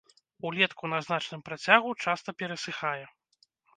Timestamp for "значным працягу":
1.07-1.93